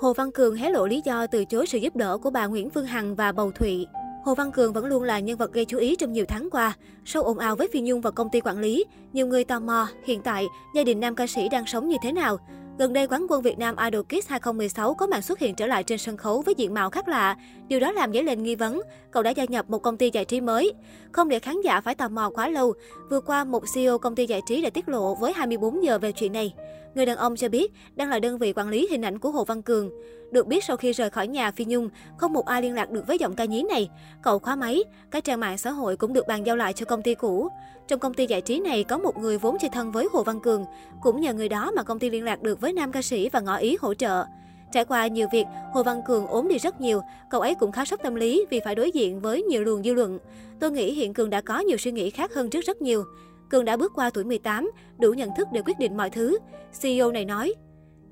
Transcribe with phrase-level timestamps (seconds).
[0.00, 2.70] Hồ Văn Cường hé lộ lý do từ chối sự giúp đỡ của bà Nguyễn
[2.70, 3.86] Phương Hằng và Bầu Thụy.
[4.24, 6.76] Hồ Văn Cường vẫn luôn là nhân vật gây chú ý trong nhiều tháng qua.
[7.04, 9.88] Sau ồn ào với Phi Nhung và công ty quản lý, nhiều người tò mò
[10.04, 12.38] hiện tại gia đình nam ca sĩ đang sống như thế nào.
[12.78, 15.82] Gần đây, quán quân Việt Nam Idol Kids 2016 có màn xuất hiện trở lại
[15.82, 17.36] trên sân khấu với diện mạo khác lạ.
[17.68, 20.24] Điều đó làm dấy lên nghi vấn, cậu đã gia nhập một công ty giải
[20.24, 20.72] trí mới.
[21.12, 22.72] Không để khán giả phải tò mò quá lâu,
[23.10, 26.12] vừa qua một CEO công ty giải trí đã tiết lộ với 24 giờ về
[26.12, 26.54] chuyện này.
[26.94, 29.44] Người đàn ông cho biết đang là đơn vị quản lý hình ảnh của Hồ
[29.44, 29.90] Văn Cường.
[30.30, 33.06] Được biết sau khi rời khỏi nhà Phi Nhung, không một ai liên lạc được
[33.06, 33.90] với giọng ca nhí này.
[34.22, 37.02] Cậu khóa máy, các trang mạng xã hội cũng được bàn giao lại cho công
[37.02, 37.48] ty cũ.
[37.88, 40.40] Trong công ty giải trí này có một người vốn chơi thân với Hồ Văn
[40.40, 40.64] Cường.
[41.02, 43.40] Cũng nhờ người đó mà công ty liên lạc được với nam ca sĩ và
[43.40, 44.24] ngỏ ý hỗ trợ.
[44.72, 47.84] Trải qua nhiều việc, Hồ Văn Cường ốm đi rất nhiều, cậu ấy cũng khá
[47.84, 50.18] sốc tâm lý vì phải đối diện với nhiều luồng dư luận.
[50.60, 53.04] Tôi nghĩ hiện Cường đã có nhiều suy nghĩ khác hơn trước rất nhiều.
[53.48, 56.38] Cường đã bước qua tuổi 18, đủ nhận thức để quyết định mọi thứ.
[56.80, 57.54] CEO này nói.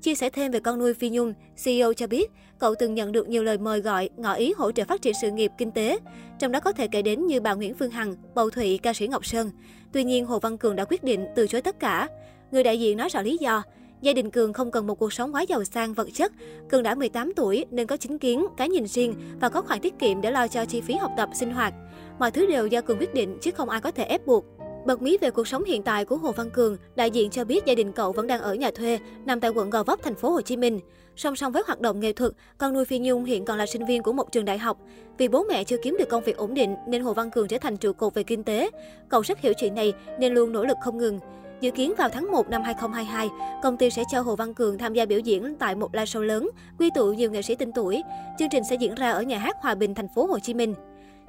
[0.01, 3.29] Chia sẻ thêm về con nuôi Phi Nhung, CEO cho biết cậu từng nhận được
[3.29, 5.99] nhiều lời mời gọi, ngỏ ý hỗ trợ phát triển sự nghiệp kinh tế.
[6.39, 9.07] Trong đó có thể kể đến như bà Nguyễn Phương Hằng, Bầu Thụy, ca sĩ
[9.07, 9.51] Ngọc Sơn.
[9.91, 12.07] Tuy nhiên, Hồ Văn Cường đã quyết định từ chối tất cả.
[12.51, 13.63] Người đại diện nói rõ lý do.
[14.01, 16.31] Gia đình Cường không cần một cuộc sống quá giàu sang vật chất.
[16.69, 19.99] Cường đã 18 tuổi nên có chính kiến, cái nhìn riêng và có khoản tiết
[19.99, 21.73] kiệm để lo cho chi phí học tập, sinh hoạt.
[22.19, 24.45] Mọi thứ đều do Cường quyết định chứ không ai có thể ép buộc.
[24.87, 27.65] Bật mí về cuộc sống hiện tại của Hồ Văn Cường, đại diện cho biết
[27.65, 30.29] gia đình cậu vẫn đang ở nhà thuê, nằm tại quận Gò Vấp, thành phố
[30.29, 30.79] Hồ Chí Minh.
[31.15, 33.85] Song song với hoạt động nghệ thuật, con nuôi Phi Nhung hiện còn là sinh
[33.85, 34.77] viên của một trường đại học.
[35.17, 37.57] Vì bố mẹ chưa kiếm được công việc ổn định nên Hồ Văn Cường trở
[37.57, 38.69] thành trụ cột về kinh tế.
[39.09, 41.19] Cậu rất hiểu chuyện này nên luôn nỗ lực không ngừng.
[41.61, 43.29] Dự kiến vào tháng 1 năm 2022,
[43.63, 46.21] công ty sẽ cho Hồ Văn Cường tham gia biểu diễn tại một live show
[46.21, 48.03] lớn, quy tụ nhiều nghệ sĩ tên tuổi.
[48.39, 50.73] Chương trình sẽ diễn ra ở nhà hát Hòa Bình, thành phố Hồ Chí Minh.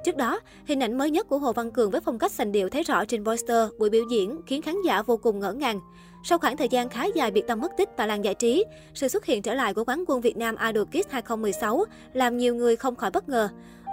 [0.04, 2.68] Trước đó, hình ảnh mới nhất của Hồ Văn Cường với phong cách sành điệu
[2.68, 5.80] thấy rõ trên poster buổi biểu diễn khiến khán giả vô cùng ngỡ ngàng.
[6.24, 9.08] Sau khoảng thời gian khá dài biệt tâm mất tích tại làng giải trí, sự
[9.08, 12.76] xuất hiện trở lại của quán quân Việt Nam Idol Kids 2016 làm nhiều người
[12.76, 13.48] không khỏi bất ngờ.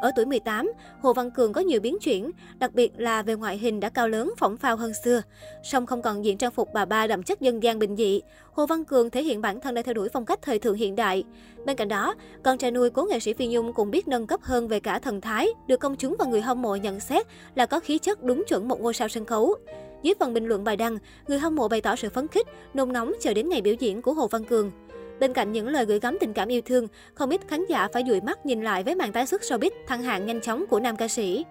[0.05, 3.57] Ở tuổi 18, Hồ Văn Cường có nhiều biến chuyển, đặc biệt là về ngoại
[3.57, 5.21] hình đã cao lớn, phỏng phao hơn xưa.
[5.63, 8.21] Song không còn diện trang phục bà ba đậm chất dân gian bình dị,
[8.51, 10.95] Hồ Văn Cường thể hiện bản thân đang theo đuổi phong cách thời thượng hiện
[10.95, 11.23] đại.
[11.65, 14.39] Bên cạnh đó, con trai nuôi của nghệ sĩ Phi Nhung cũng biết nâng cấp
[14.43, 17.65] hơn về cả thần thái, được công chúng và người hâm mộ nhận xét là
[17.65, 19.55] có khí chất đúng chuẩn một ngôi sao sân khấu.
[20.03, 22.93] Dưới phần bình luận bài đăng, người hâm mộ bày tỏ sự phấn khích, nôn
[22.93, 24.71] nóng chờ đến ngày biểu diễn của Hồ Văn Cường.
[25.19, 28.03] Bên cạnh những lời gửi gắm tình cảm yêu thương, không ít khán giả phải
[28.07, 30.95] dụi mắt nhìn lại với màn tái xuất showbiz thăng hạng nhanh chóng của nam
[30.95, 31.45] ca sĩ.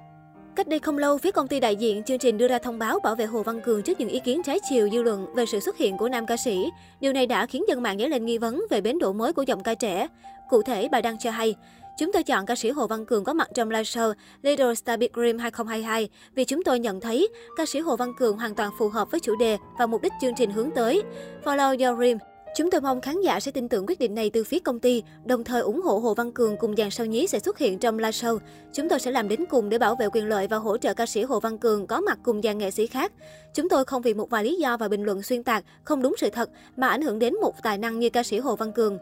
[0.56, 2.98] Cách đây không lâu, phía công ty đại diện chương trình đưa ra thông báo
[3.00, 5.60] bảo vệ Hồ Văn Cường trước những ý kiến trái chiều dư luận về sự
[5.60, 6.70] xuất hiện của nam ca sĩ.
[7.00, 9.42] Điều này đã khiến dân mạng dấy lên nghi vấn về bến đỗ mới của
[9.42, 10.08] giọng ca trẻ.
[10.48, 11.54] Cụ thể, bài đăng cho hay,
[11.96, 15.00] Chúng tôi chọn ca sĩ Hồ Văn Cường có mặt trong live show Little Star
[15.00, 18.70] Big Dream 2022 vì chúng tôi nhận thấy ca sĩ Hồ Văn Cường hoàn toàn
[18.78, 21.02] phù hợp với chủ đề và mục đích chương trình hướng tới.
[21.44, 22.18] Follow your dream,
[22.56, 25.02] Chúng tôi mong khán giả sẽ tin tưởng quyết định này từ phía công ty,
[25.24, 27.98] đồng thời ủng hộ Hồ Văn Cường cùng dàn sao nhí sẽ xuất hiện trong
[27.98, 28.38] live show.
[28.72, 31.06] Chúng tôi sẽ làm đến cùng để bảo vệ quyền lợi và hỗ trợ ca
[31.06, 33.12] sĩ Hồ Văn Cường có mặt cùng dàn nghệ sĩ khác.
[33.54, 36.14] Chúng tôi không vì một vài lý do và bình luận xuyên tạc, không đúng
[36.18, 38.98] sự thật mà ảnh hưởng đến một tài năng như ca sĩ Hồ Văn Cường.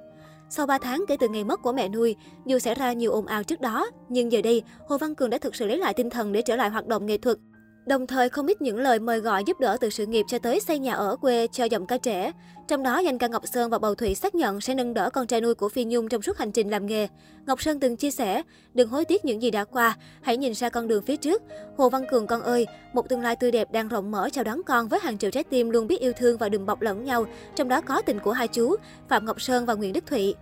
[0.50, 3.26] Sau 3 tháng kể từ ngày mất của mẹ nuôi, dù xảy ra nhiều ồn
[3.26, 6.10] ào trước đó, nhưng giờ đây, Hồ Văn Cường đã thực sự lấy lại tinh
[6.10, 7.38] thần để trở lại hoạt động nghệ thuật.
[7.86, 10.60] Đồng thời không ít những lời mời gọi giúp đỡ từ sự nghiệp cho tới
[10.60, 12.32] xây nhà ở quê cho giọng ca trẻ.
[12.68, 15.26] Trong đó, danh ca Ngọc Sơn và Bầu Thủy xác nhận sẽ nâng đỡ con
[15.26, 17.08] trai nuôi của Phi Nhung trong suốt hành trình làm nghề.
[17.46, 18.42] Ngọc Sơn từng chia sẻ,
[18.74, 21.42] đừng hối tiếc những gì đã qua, hãy nhìn ra con đường phía trước.
[21.76, 24.62] Hồ Văn Cường con ơi, một tương lai tươi đẹp đang rộng mở chào đón
[24.66, 27.26] con với hàng triệu trái tim luôn biết yêu thương và đừng bọc lẫn nhau,
[27.56, 28.76] trong đó có tình của hai chú,
[29.08, 30.34] Phạm Ngọc Sơn và Nguyễn Đức Thụy.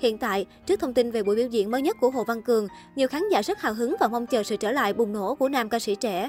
[0.00, 2.68] Hiện tại, trước thông tin về buổi biểu diễn mới nhất của Hồ Văn Cường,
[2.96, 5.48] nhiều khán giả rất hào hứng và mong chờ sự trở lại bùng nổ của
[5.48, 6.28] nam ca sĩ trẻ.